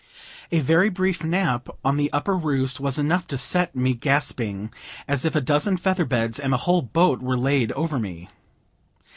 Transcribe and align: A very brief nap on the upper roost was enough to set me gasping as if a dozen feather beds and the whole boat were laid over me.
A 0.51 0.61
very 0.61 0.89
brief 0.89 1.23
nap 1.23 1.69
on 1.85 1.95
the 1.95 2.11
upper 2.11 2.35
roost 2.35 2.79
was 2.79 2.97
enough 2.97 3.27
to 3.27 3.37
set 3.37 3.75
me 3.75 3.93
gasping 3.93 4.73
as 5.07 5.25
if 5.25 5.35
a 5.35 5.41
dozen 5.41 5.77
feather 5.77 6.05
beds 6.05 6.39
and 6.39 6.51
the 6.51 6.57
whole 6.65 6.81
boat 6.81 7.21
were 7.21 7.37
laid 7.37 7.71
over 7.73 7.99
me. 7.99 8.27